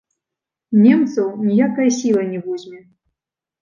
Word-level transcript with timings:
Немцаў 0.85 1.27
ніякая 1.51 1.89
сіла 2.01 2.21
не 2.35 2.39
возьме. 2.51 2.87